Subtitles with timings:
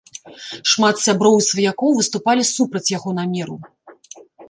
[0.71, 3.63] Шмат сяброў і сваякоў выступалі супраць яго намеру.